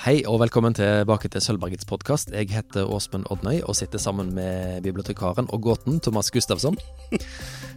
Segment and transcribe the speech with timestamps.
[0.00, 2.30] Hei og velkommen tilbake til Sølvbergets podkast.
[2.32, 6.78] Jeg heter Åsmund Odnøy og sitter sammen med bibliotekaren og gåten Thomas Gustavsson.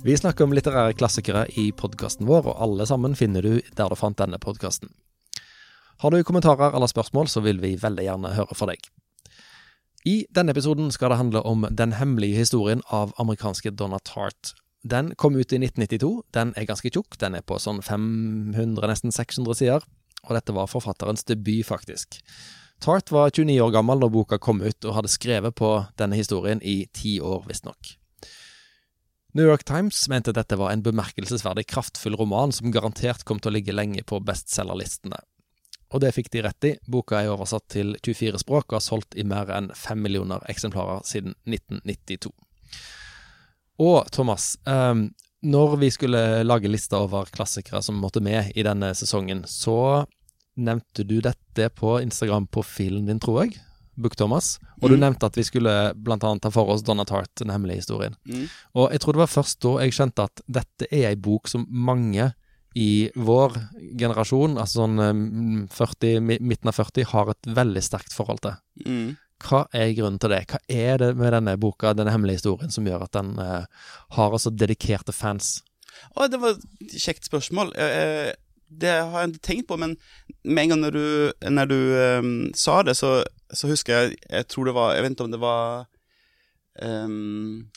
[0.07, 3.97] Vi snakker om litterære klassikere i podkasten vår, og alle sammen finner du der du
[3.99, 4.93] fant denne podkasten.
[5.99, 8.87] Har du kommentarer eller spørsmål, så vil vi veldig gjerne høre fra deg.
[10.07, 14.53] I denne episoden skal det handle om den hemmelige historien av amerikanske Donna Tart.
[14.79, 16.13] Den kom ut i 1992.
[16.31, 17.19] Den er ganske tjukk.
[17.19, 19.83] Den er på sånn 500, nesten 600 sider
[20.23, 22.21] og dette var forfatterens debut, faktisk.
[22.83, 26.63] Tart var 29 år gammel da boka kom ut, og hadde skrevet på denne historien
[26.63, 27.97] i ti år, visstnok.
[29.33, 33.55] New York Times mente dette var en bemerkelsesverdig kraftfull roman som garantert kom til å
[33.55, 35.17] ligge lenge på bestselgerlistene.
[35.93, 36.73] Og det fikk de rett i.
[36.89, 41.01] Boka er oversatt til 24 språk og har solgt i mer enn 5 millioner eksemplarer
[41.05, 42.33] siden 1992.
[43.81, 45.07] Og Thomas, um,
[45.43, 50.05] når vi skulle lage lista over klassikere som måtte med i denne sesongen, så
[50.55, 53.57] nevnte du dette på Instagram-profilen din, tror jeg.
[53.95, 54.55] Book Thomas.
[54.81, 54.93] Og mm.
[54.93, 58.15] du nevnte at vi skulle blant annet ta for oss Donna Tart, den hemmelige historien.
[58.29, 58.47] Mm.
[58.79, 61.67] Og jeg tror det var først da jeg skjønte at dette er ei bok som
[61.69, 62.31] mange
[62.73, 63.59] i vår
[63.99, 68.57] generasjon, altså sånn 40, mm, midten av 40, har et veldig sterkt forhold til.
[68.87, 69.11] Mm.
[69.43, 70.43] Hva er grunnen til det?
[70.51, 73.65] Hva er det med denne boka, denne hemmelige historien, som gjør at den eh,
[74.17, 75.57] har altså dedikerte fans?
[76.13, 77.73] Å, det var et kjekt spørsmål.
[77.75, 78.31] Eh,
[78.73, 79.95] det har jeg ikke tenkt på, men
[80.43, 81.05] med en gang når du,
[81.53, 81.79] når du
[82.23, 83.19] um, sa det, så,
[83.53, 85.85] så, husker jeg Jeg tror det var Jeg vet ikke om det var
[86.81, 87.67] um,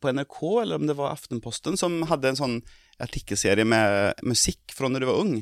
[0.00, 2.54] på NRK, eller om det var Aftenposten, som hadde en sånn
[3.04, 5.34] artikkelserie med musikk fra når du var ung.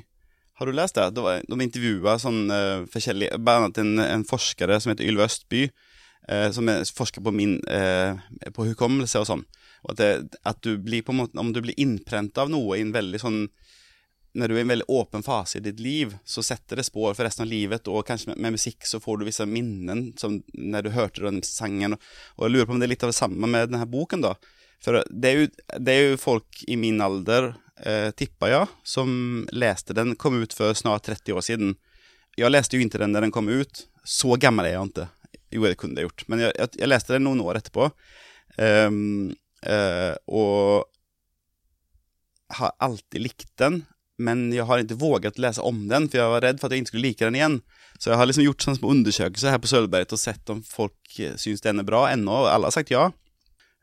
[0.59, 1.09] Har du lest det?
[1.17, 5.27] det var, de intervjua sånn uh, forskjellige Blant annet en, en forskere som heter Ylve
[5.27, 5.65] Østby,
[6.29, 8.21] uh, som er forsker på min uh,
[8.55, 9.45] på hukommelse og sånn.
[9.83, 12.77] Og at, det, at, du blir på en måte Om du blir innprent av noe
[12.77, 13.41] i en veldig sånn
[14.39, 17.11] når du er i en veldig åpen fase i ditt liv, så setter det spår
[17.13, 20.39] for resten av livet, og kanskje med, med musikk så får du visse minnen, som
[20.57, 21.99] når du hørte den sangen.
[21.99, 22.07] Og,
[22.39, 24.33] og jeg lurer på om det er litt av det samme med denne boken, da.
[24.83, 25.51] For det er jo,
[25.85, 27.53] det er jo folk i min alder
[27.87, 31.75] eh, tippa ja, som leste den, kom ut for snart 30 år siden.
[32.39, 33.87] Jeg leste jo ikke den da den kom ut.
[34.05, 35.09] Så gammel er jeg ikke.
[35.53, 36.27] Jo, det kunne jeg gjort.
[36.33, 37.91] Men jeg, jeg, jeg leste den noen år etterpå.
[38.57, 39.33] Um,
[39.69, 40.89] uh, og
[42.57, 43.83] har alltid likt den.
[44.23, 46.85] Men jeg har ikke våget lese om den, for jeg var redd for at jeg
[46.85, 47.59] ikke skulle like den igjen.
[47.99, 51.19] Så jeg har liksom gjort sånne små undersøkelser her på Sølvberget og sett om folk
[51.23, 52.43] eh, syns den er bra ennå.
[52.51, 53.09] Alle har sagt ja.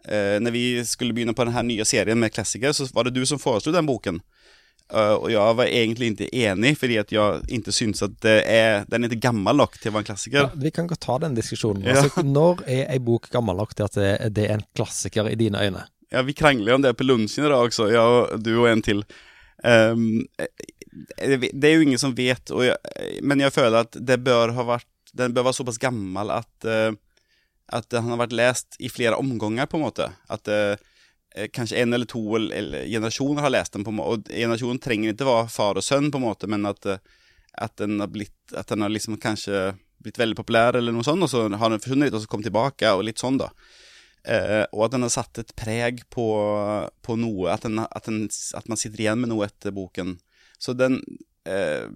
[0.07, 3.09] Eh, när vi skulle begynne på den här nya serien med klassiker så var det
[3.09, 4.21] du som foreslog den boken.
[4.89, 9.05] Uh, og jeg var egentlig ikke enig, fordi at jeg ikke syns at er, den
[9.05, 10.47] er ikke gammel nok til å være en klassiker.
[10.47, 11.85] Ja, vi kan godt ta den diskusjonen.
[11.85, 11.99] Ja.
[11.99, 15.38] Altså, når er en bok gammel nok til at det, det, er en klassiker i
[15.38, 15.83] dine øyne?
[16.09, 18.07] Ja, vi krangler om det på lunsjen i dag også, Ja,
[18.41, 19.03] du og en til.
[19.61, 20.25] Um,
[21.21, 24.89] det er jo ingen som vet, jeg, men jeg føler at det bør ha vært,
[25.13, 26.97] den bør være såpass gammel at uh,
[27.75, 30.09] at han har vært lest i flere omganger, på en måte.
[30.31, 30.75] At eh,
[31.35, 34.09] eh kanskje en eller to eller generasjoner har lest den, på en måte.
[34.09, 36.97] og generasjonen trenger ikke være far og sønn, på en måte, men at, eh,
[37.57, 41.22] at den har blitt At den har liksom kanskje blitt veldig populær, eller noe sånt,
[41.22, 43.52] og så har den forsvunnet litt, og så kommet tilbake, og litt sånn, da.
[44.28, 46.25] Eh, og at den har satt et preg på,
[47.06, 50.18] på noe, at, den, at, den, at, man sitter igjen med noe etter boken.
[50.59, 51.00] Så den
[51.47, 51.88] eh,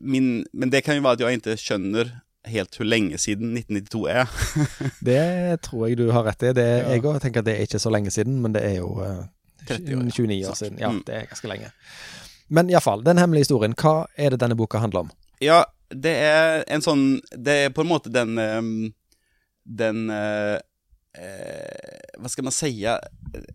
[0.00, 2.12] min, Men det kan jo være at jeg ikke skjønner
[2.48, 4.32] helt hvor lenge siden 1992 er.
[5.08, 6.52] det tror jeg du har rett i.
[6.56, 6.88] Det, ja.
[6.94, 9.22] Jeg òg tenker at det er ikke så lenge siden, men det er jo uh,
[9.68, 10.80] eh, 29 år siden.
[10.82, 11.04] Ja, mm.
[11.06, 11.70] det er ganske lenge.
[12.52, 13.76] Men iallfall, den hemmelige historien.
[13.78, 15.14] Hva er det denne boka handler om?
[15.42, 18.68] Ja, det er en sånn Det er på en måte den um,
[19.64, 20.56] Den uh,
[21.18, 22.70] uh, Hva skal man si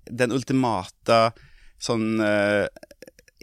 [0.06, 1.22] Den ultimate
[1.82, 2.20] sånn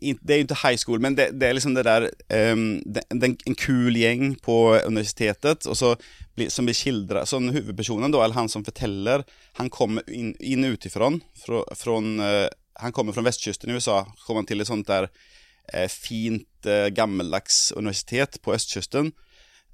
[0.03, 2.09] det er jo ikke high school, men det, det er liksom det der
[2.53, 4.56] um, det, det, En kul gjeng på
[4.87, 5.94] universitetet og så
[6.34, 9.22] blir, som blir skildra Sånn hovedpersonen, da, eller han som forteller,
[9.60, 11.12] han kommer inn, inn utifra.
[11.15, 12.49] uh,
[12.82, 14.03] han kommer fra vestkysten i USA.
[14.27, 19.12] Kommer han til et sånt der uh, fint, uh, gammeldags universitet på østkysten.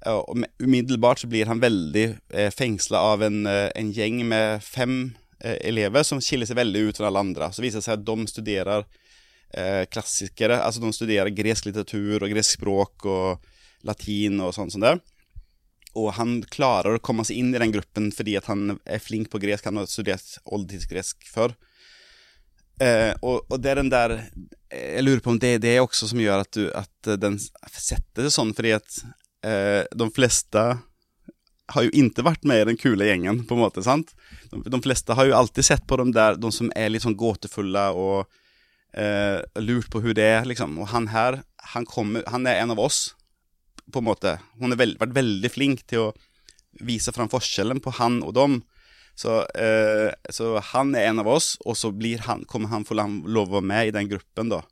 [0.05, 6.03] og umiddelbart så blir han veldig uh, fengsla av en, en, gjeng med fem elever
[6.05, 7.49] som skiller seg veldig ut fra alle andre.
[7.49, 8.85] Så viser det seg at de studerer
[9.53, 10.59] eh, klassikere.
[10.61, 13.51] Altså de studerer gresk litteratur og gresk språk og
[13.87, 14.97] latin og sånt som det.
[15.99, 19.41] Og han klarer å komme seg inn i den gruppen fordi han er flink på
[19.43, 19.67] gresk.
[19.67, 21.55] Han har studert oldtidsgresk før.
[22.81, 24.13] Eh, og, og, det er den der
[24.73, 28.25] Jeg lurer på om det er det også som gjør at, du, at den setter
[28.25, 29.01] seg sånn, fordi at
[29.45, 30.63] eh, de fleste
[31.71, 33.83] har jo ikke vært med i den kule gjengen, på en måte.
[33.85, 34.13] sant?
[34.51, 37.17] De, de, fleste har jo alltid sett på de der, de som er litt sånn
[37.19, 38.40] gåtefulle og
[38.97, 40.77] eh, lurt på hvordan det er, liksom.
[40.81, 41.41] Og han her,
[41.73, 43.11] han, kommer, han er en av oss
[43.91, 44.37] på en måte.
[44.59, 46.11] Hun har veld, vært veldig flink til å
[46.81, 48.61] vise fram forskjellen på han og dem.
[49.17, 51.91] Så, eh, så han er en av oss, og så
[52.25, 54.63] han, kommer han få lov å være med i den gruppen, da.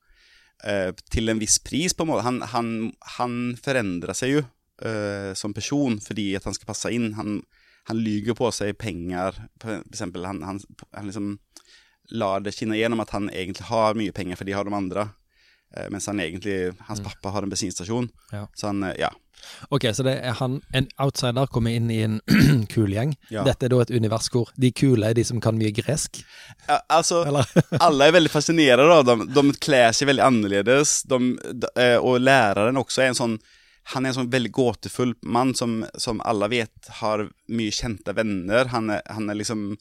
[0.64, 2.26] Eh, til en viss pris, på en måte.
[2.26, 4.42] Han, han, han forandrer seg jo
[4.84, 7.14] eh, som person fordi at han skal passe inn.
[7.20, 7.42] Han,
[7.90, 9.38] han lyver på seg penger.
[9.62, 10.60] For eksempel, han, han,
[10.96, 11.38] han liksom
[12.12, 15.10] lar det skinne gjennom at han egentlig har mye penger, for de har de andre.
[15.78, 18.10] Eh, mens han egentlig, hans pappa har en bensinstasjon.
[18.32, 18.48] Ja.
[18.54, 19.12] Så han, eh, ja.
[19.70, 22.18] Ok, så det er han, en outsider kommer inn i en
[22.74, 23.14] kul gjeng.
[23.32, 23.46] Ja.
[23.48, 26.24] Dette er da et univers hvor de kule er de som kan mye gresk,
[26.68, 27.22] Ja, Altså,
[27.86, 29.30] alle er veldig fascinerte av dem.
[29.32, 31.04] De kler seg veldig annerledes.
[31.08, 31.70] De, de,
[32.02, 33.40] og læreren også er en sånn
[33.90, 38.70] han er en sånn veldig gåtefull mann som, som alle vet har mye kjente venner.
[38.74, 39.72] Han er, han er liksom,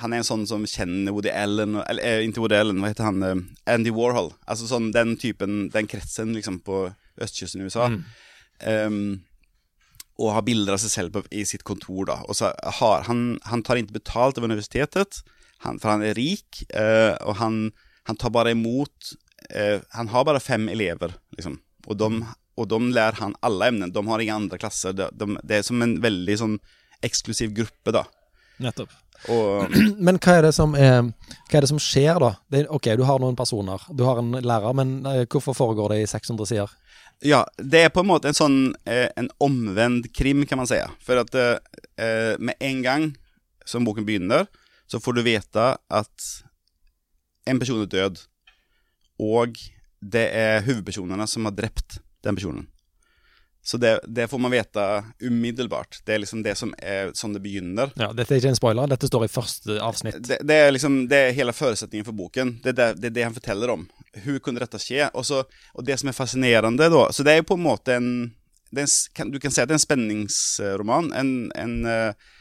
[0.00, 3.08] han er en sånn som kjenner Woody Allen, eller eh, inte Woody Allen, hva heter
[3.08, 4.32] han, eh, Andy Warhol.
[4.44, 6.82] Altså sånn den typen, den kretsen liksom på
[7.22, 7.88] østkysten i USA.
[8.60, 9.22] Ehm,
[10.16, 12.04] og har bilder av seg selv på, i sitt kontor.
[12.08, 12.18] da.
[12.28, 15.22] Og så har, han, han tar ikke betalt av universitetet,
[15.64, 17.60] han, for han er rik, eh, og han,
[18.08, 19.14] han tar bare imot
[19.48, 21.56] eh, Han har bare fem elever, liksom.
[21.88, 22.10] Og de,
[22.60, 23.92] og de lærer han alle emner.
[23.92, 24.92] De har ingen andre klasser.
[24.96, 26.58] De, de, det er som en veldig sånn
[27.06, 28.04] eksklusiv gruppe, da.
[28.62, 28.92] Nettopp.
[29.32, 29.72] Og
[30.06, 31.10] Men hva er det som, er,
[31.48, 32.34] hva er det som skjer, da?
[32.52, 36.02] Det ok, du har noen personer, du har en lærer, men eh, hvorfor foregår det
[36.04, 36.74] i 600 sider?
[37.24, 40.78] Ja, det er på en måte en sånn eh, en omvendt krim, kan man si.
[41.04, 41.56] For at eh,
[41.96, 43.06] eh, med en gang
[43.66, 44.46] som boken begynner,
[44.86, 46.28] så får du vite at
[47.48, 48.20] en person er død,
[49.22, 49.56] og
[50.04, 52.66] det er hovedpersonene som har drept den personen.
[53.66, 56.00] Så det, det får man vite umiddelbart.
[56.04, 57.90] Det er liksom det som er sånn det begynner.
[57.98, 60.20] Ja, Dette er ikke en spoiler, dette står i første avsnitt.
[60.22, 62.52] Det, det er liksom Det er hele forutsetningen for boken.
[62.62, 63.82] Det er det, det, er han forteller om.
[64.14, 65.10] Hvordan kunne dette skje?
[65.10, 65.42] Og, så,
[65.74, 68.08] og det som er fascinerende, da Så det er jo på en måte en,
[68.70, 72.34] er en kan, Du kan si at det er en spenningsroman, en, en, uh,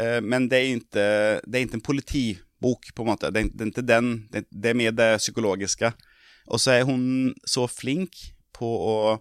[0.00, 1.08] eh, men det er ikke
[1.44, 3.28] Det er ikke en politibok, på en måte.
[3.28, 4.14] Det er, er ikke den.
[4.32, 5.92] Det, det er mer det psykologiske.
[6.48, 9.18] Og så er hun så flink på å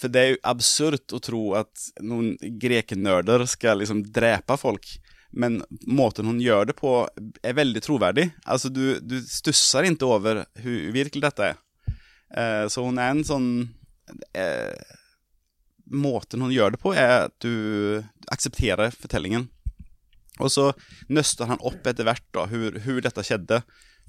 [0.00, 4.88] For det er jo absurd å tro at noen grekenørder skal liksom drepe folk.
[5.30, 6.94] Men måten hun gjør det på
[7.46, 8.30] er veldig troverdig.
[8.48, 11.60] Altså, du, du stusser ikke over hvor virkelig dette er.
[12.30, 13.50] Eh, så hun er en sånn
[14.38, 14.96] eh,
[15.90, 17.98] Måten hun gjør det på, er at du
[18.30, 19.48] aksepterer fortellingen.
[20.38, 20.68] Og så
[21.10, 23.58] nøster han opp etter hvert da, hvor, hvor dette skjedde.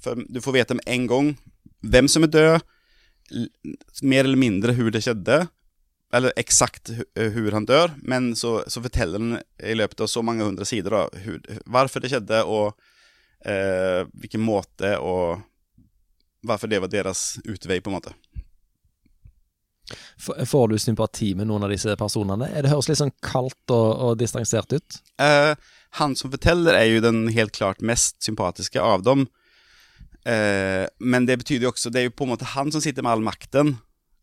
[0.02, 1.32] For du får vite med en gang
[1.82, 2.68] hvem som er død,
[4.06, 5.40] mer eller mindre hvor det skjedde,
[6.12, 10.44] eller eksakt hvordan han dør, men så, så forteller han i løpet av så mange
[10.44, 12.74] hundre sider da, hur, hvorfor det skjedde, og
[13.48, 15.40] eh, hvilken måte, og
[16.44, 18.14] hvorfor det var deres utvei, på en måte.
[20.18, 22.48] Får du sympati med noen av disse personene?
[22.52, 24.98] Er Det høres litt sånn kaldt og, og distansert ut.
[25.20, 25.52] Eh,
[25.98, 29.26] han som forteller er jo den helt klart mest sympatiske av dem.
[30.24, 33.04] Eh, men det betyr jo også, det er jo på en måte han som sitter
[33.04, 33.74] med all makten.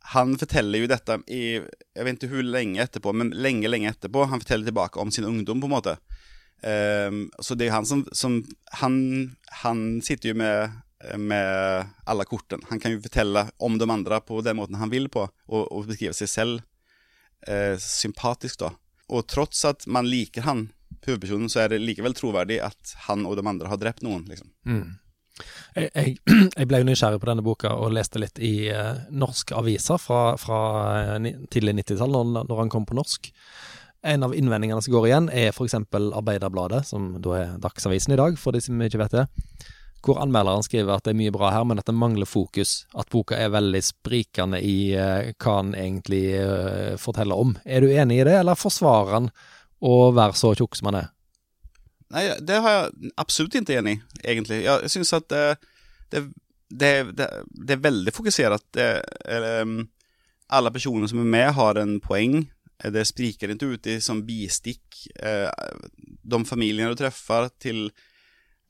[0.02, 4.26] Han forteller jo dette i, jeg vet ikke hvor lenge etterpå, men lenge, lenge etterpå.
[4.32, 5.96] Han forteller tilbake om sin ungdom, på en måte.
[6.64, 8.40] Um, så det er jo han som, som
[8.82, 8.96] han,
[9.62, 10.80] han sitter jo med,
[11.20, 12.66] med alle kortene.
[12.72, 15.88] Han kan jo fortelle om de andre på den måten han vil på, og, og
[15.92, 16.64] beskrive seg selv
[17.48, 18.74] uh, sympatisk, da.
[19.10, 20.68] Og tross at man liker han,
[21.06, 24.50] hovedpersonen, så er det likevel troverdig at han og de andre har drept noen, liksom.
[25.76, 26.18] Jeg,
[26.58, 30.36] jeg, ble jo nysgjerrig på denne boka og leste litt i eh, norske aviser fra,
[30.42, 30.62] fra
[31.18, 33.32] eh, tidlig 90-tall, når, når han kom på norsk.
[34.10, 35.76] En av innvendingene som går igjen, er f.eks.
[35.76, 39.28] Arbeiderbladet, som da er Dagsavisen i dag, for de som ikke vet det.
[40.06, 42.86] Hvor anmelderen skriver at det er mye bra her, men at det mangler fokus.
[42.96, 47.58] At boka er veldig sprikende i eh, hva han egentlig eh, forteller om.
[47.68, 49.32] Er du enig i det, eller forsvarer han
[49.84, 51.10] å være så tjukk som han er?
[52.10, 54.02] Nei, det har jeg absolutt ikke enig i,
[54.34, 54.64] egentlig.
[54.66, 55.44] Jeg syns at det,
[56.10, 56.24] det,
[56.70, 57.28] det, det,
[57.68, 58.80] det er veldig fokusert.
[58.82, 59.84] Eller, um,
[60.50, 62.42] alle personer som er med, har en poeng.
[62.80, 65.04] Det spriker ikke ut i som bistikk.
[65.20, 65.50] Eh,
[66.00, 67.90] De familiene du treffer til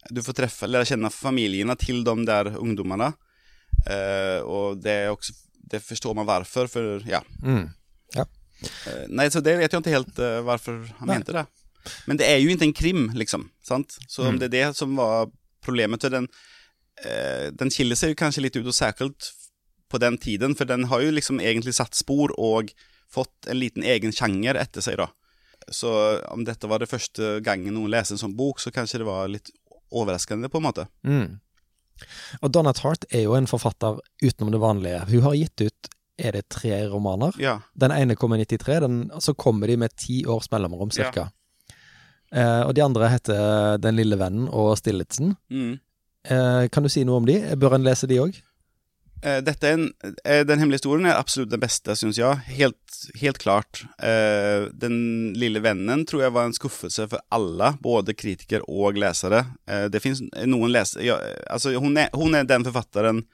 [0.10, 3.12] Du får treffe, lære kjenne familiene til de der ungdommene.
[3.86, 5.36] Eh, og det er også
[5.70, 7.22] Det forstår man hvorfor, for ja.
[7.44, 7.70] Mm.
[8.16, 8.26] ja.
[9.08, 11.20] Nei, så det vet jeg ikke helt hvorfor han Nei.
[11.20, 11.46] mente det.
[12.10, 13.50] Men det er jo ikke en krim, liksom.
[13.66, 13.98] Sant?
[14.08, 15.30] Så om det er det som var
[15.66, 16.28] problemet til den
[17.04, 19.32] eh, Den skiller seg jo kanskje litt ut, og særskilt
[19.90, 22.70] på den tiden, for den har jo liksom egentlig satt spor og
[23.10, 25.10] fått en liten egen sjanger etter seg, da.
[25.74, 25.92] Så
[26.30, 29.30] om dette var det første gangen noen leser en sånn bok, så kanskje det var
[29.32, 29.50] litt
[29.90, 30.86] overraskende, på en måte.
[31.02, 31.40] Mm.
[32.40, 35.02] Og Donna Tartt er jo en forfatter utenom det vanlige.
[35.10, 37.36] Hun har gitt ut er det tre romaner.
[37.40, 37.60] Ja.
[37.80, 41.30] Den ene kommer i 93, den, så kommer de med ti års mellomrom, cirka.
[42.30, 45.34] Eh, og de andre heter Den lille vennen og Stillitsen.
[45.50, 45.80] Mm.
[46.30, 47.40] Eh, kan du si noe om de?
[47.58, 48.38] Bør en lese de òg?
[49.22, 49.94] Eh, dette en,
[50.24, 52.40] eh, den hemmelige historien er absolutt den beste, syns jeg.
[52.56, 53.84] Helt, helt klart.
[54.00, 59.44] Eh, den lille vennen tror jeg var en skuffelse for alle, både kritiker og lesere.
[59.92, 61.20] Det fins noen lesere ja,
[61.50, 63.26] altså, hun, er, hun er den forfatteren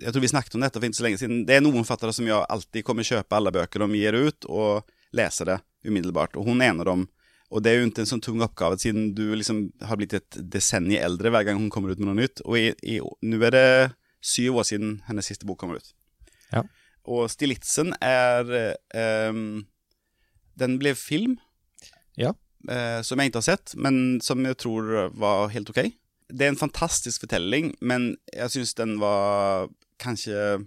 [0.00, 1.46] Jeg tror vi snakket om dette for ikke så lenge siden.
[1.46, 4.86] Det er noen forfattere som jeg alltid kommer kjøpe alle bøker de gir ut, og
[5.16, 6.36] lese det umiddelbart.
[6.38, 7.08] Og hun er en av dem.
[7.50, 10.36] Og det er jo ikke en sånn tung oppgave, siden du liksom har blitt et
[10.54, 12.42] desennium eldre hver gang hun kommer ut med noe nytt.
[12.46, 12.54] Og
[13.26, 13.64] nå er det
[14.22, 15.90] syv år siden hennes siste bok kommer ut.
[16.52, 16.62] Ja.
[17.10, 18.76] Og Stilitzen er
[19.30, 19.64] um,
[20.60, 21.38] Den ble film,
[22.18, 22.34] Ja.
[22.68, 25.88] uh, som jeg ikke har sett, men som jeg tror var helt ok.
[26.30, 30.66] Det er en fantastisk fortelling, men jeg syns den var kanskje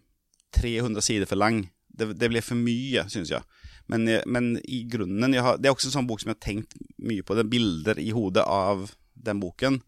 [0.57, 1.69] 300 sider for lang.
[1.93, 3.45] Det, det ble for mye, syns jeg.
[3.91, 6.77] Men, men i grunnen har, Det er også en sånn bok som jeg har tenkt
[7.03, 7.35] mye på.
[7.35, 8.87] Det er bilder i hodet av
[9.27, 9.81] den boken.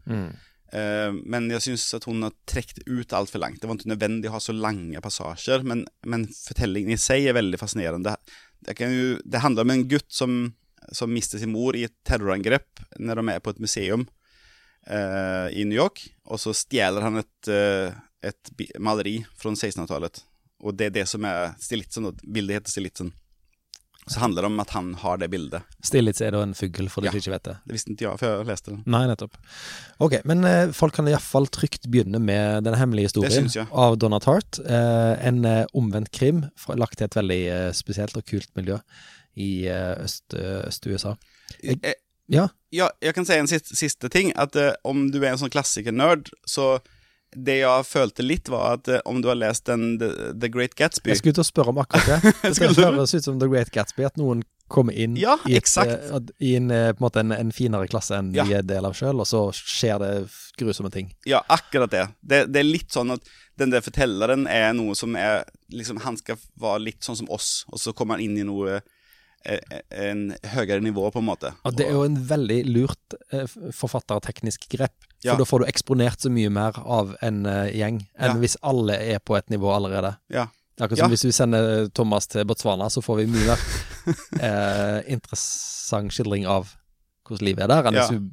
[0.76, 3.62] Eh, men jeg syns at hun har trukket ut altfor langt.
[3.62, 7.38] Det var ikke nødvendig å ha så lange passasjer, men, men fortellingen i seg er
[7.38, 8.16] veldig fascinerende.
[8.66, 10.40] Det, kan jo, det handler om en gutt som,
[10.92, 14.08] som mister sin mor i et terrorangrep når de er på et museum
[14.88, 17.94] eh, i New York, og så stjeler han et, eh,
[18.26, 20.24] et maleri fra 1600-tallet.
[20.64, 23.12] Og det er det som er Stilitzen, og bildet heter Stilitzen.
[24.08, 25.64] Så handler det om at han har det bildet.
[25.84, 27.12] Stillitz er da en fugl, for de Ja.
[27.18, 27.56] ikke vet det.
[27.66, 28.86] Det visste ikke jeg før jeg leste det.
[28.86, 29.38] Nei, nettopp.
[30.00, 34.60] Ok, men eh, folk kan iallfall trygt begynne med Den hemmelige historien av Donna Tart.
[34.62, 38.78] Eh, en eh, omvendt krim fra, lagt til et veldig eh, spesielt og kult miljø
[39.36, 40.68] i eh, Øst-USA.
[40.70, 41.16] Øst-USA.
[41.64, 41.94] Jeg- Eh,
[42.28, 44.32] Ja, Ja, jeg kan si en siste, siste ting.
[44.36, 46.80] At eh, om du er en sånn klassikernerd, så
[47.36, 50.76] det jeg følte litt, var at eh, om du har lest den The, The Great
[50.80, 52.34] Gatsby jeg skulle til å spørre om akkurat det.
[52.56, 56.20] Det høres ut som The Great Gatsby, at noen kommer inn Ja, i, et, eh,
[56.42, 58.48] i en, eh, på en, en, en finere klasse enn Ja.
[58.48, 60.12] de er del av sjøl, og så skjer det
[60.58, 61.12] grusomme ting.
[61.30, 62.08] Ja, akkurat det.
[62.22, 62.40] det.
[62.54, 63.28] Det er litt sånn at
[63.62, 67.64] den der fortelleren er noe som er liksom, Han skal være litt sånn som oss,
[67.72, 68.82] og så kommer han inn i noe
[69.46, 71.52] En høyere nivå, på en måte.
[71.66, 73.46] Og det er jo en veldig lurt eh,
[73.78, 75.36] forfatterteknisk grep, for Ja.
[75.38, 78.40] da får du eksponert så mye mer av en eh, gjeng enn Ja.
[78.42, 80.16] hvis alle er på et nivå allerede.
[80.30, 80.48] Ja.
[80.80, 81.14] Akkurat som Ja.
[81.16, 83.60] hvis vi sender Thomas til Botswana, så får vi mye mer
[84.42, 86.74] eh, interessant skildring av
[87.26, 88.08] hvordan livet er der, enn Ja.
[88.08, 88.30] hvis vi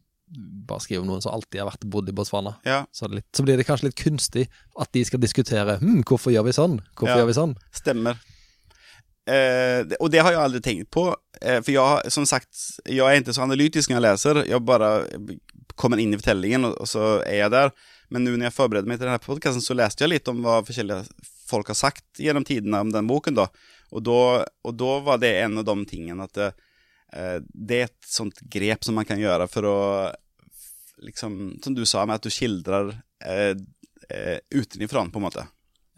[0.66, 2.57] bare skriver om noen som alltid har vært bodd i Botswana.
[2.64, 4.49] ja, Så, litt, så blir det kanskje litt kunstig
[4.81, 7.16] at de skal diskutere hm, hvorfor gjør vi sånn, hvorfor Ja.
[7.21, 7.57] gjør vi sånn.
[7.73, 8.16] stemmer.
[9.31, 11.05] Eh, og det har jeg aldri tenkt på.
[11.41, 12.50] Eh, for jeg, som sagt,
[12.88, 14.41] jeg er ikke så analytisk når jeg leser.
[14.50, 14.88] Jeg bare
[15.79, 17.71] kommer inn i fortellingen, og, og så er jeg der.
[18.12, 20.59] Men nå når jeg forberedte meg til denne podkasten, så leste jeg litt om hva
[20.67, 21.07] forskjellige
[21.49, 23.38] folk har sagt gjennom tidene om den boken.
[23.38, 23.47] da.
[23.93, 24.19] Og da,
[24.64, 26.50] og da var det en av de tingene at det,
[27.12, 29.79] eh, det er et sånt grep som man kan gjøre for å
[31.02, 32.93] liksom, Som du sa, med at du skildrer
[33.25, 33.55] eh,
[34.09, 35.47] eh, på en måte.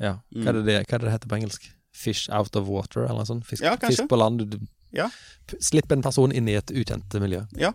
[0.00, 0.18] Ja.
[0.32, 1.66] Hva, er det, det- hva er det det heter på engelsk?
[1.94, 3.46] Fish out of water, eller noe sånt?
[3.46, 4.42] Fisk, Ja, fisk på land.
[4.42, 5.08] Du, du, Ja.
[5.60, 7.44] Slipp en person inn i et ukjent miljø.
[7.58, 7.72] Ja,